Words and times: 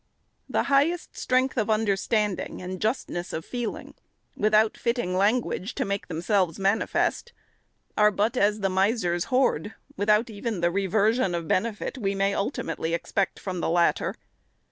The 0.49 0.63
highest 0.63 1.15
strength 1.15 1.57
of 1.59 1.69
understanding 1.69 2.59
and 2.59 2.81
justness 2.81 3.33
of 3.33 3.45
feeling, 3.45 3.93
without 4.35 4.75
fitting 4.75 5.15
language 5.15 5.75
to 5.75 5.85
make 5.85 6.07
themselves 6.07 6.57
manifest, 6.57 7.33
are 7.95 8.09
but 8.09 8.35
as 8.35 8.61
the 8.61 8.69
miser's 8.69 9.25
hoard, 9.25 9.75
without 9.97 10.27
even 10.31 10.59
the 10.61 10.71
reversion 10.71 11.35
of 11.35 11.47
benefit 11.47 11.99
we 11.99 12.15
may 12.15 12.33
ultimately 12.33 12.95
expect 12.95 13.37
from 13.39 13.59
the 13.59 13.69
latter. 13.69 14.15